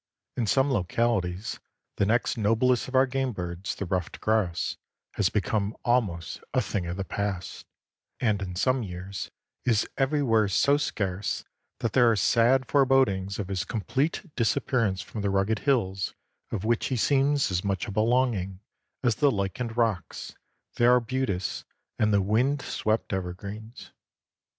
In 0.35 0.47
some 0.47 0.71
localities 0.71 1.59
the 1.97 2.07
next 2.07 2.35
noblest 2.35 2.87
of 2.87 2.95
our 2.95 3.05
game 3.05 3.33
birds, 3.33 3.75
the 3.75 3.85
ruffed 3.85 4.19
grouse, 4.19 4.77
has 5.11 5.29
become 5.29 5.77
almost 5.85 6.41
a 6.55 6.59
thing 6.61 6.87
of 6.87 6.97
the 6.97 7.03
past, 7.05 7.67
and 8.19 8.41
in 8.41 8.55
some 8.55 8.81
years 8.81 9.29
is 9.63 9.87
everywhere 9.99 10.47
so 10.47 10.75
scarce 10.77 11.45
that 11.81 11.93
there 11.93 12.11
are 12.11 12.15
sad 12.15 12.65
forebodings 12.65 13.37
of 13.37 13.47
his 13.47 13.63
complete 13.63 14.27
disappearance 14.35 15.03
from 15.03 15.21
the 15.21 15.29
rugged 15.29 15.59
hills 15.69 16.15
of 16.51 16.65
which 16.65 16.87
he 16.87 16.97
seems 16.97 17.51
as 17.51 17.63
much 17.63 17.87
a 17.87 17.91
belonging 17.91 18.59
as 19.03 19.17
the 19.17 19.29
lichened 19.29 19.77
rocks, 19.77 20.33
the 20.77 20.87
arbutus 20.87 21.63
and 21.99 22.11
the 22.11 22.23
wind 22.23 22.59
swept 22.63 23.13
evergreens. 23.13 23.91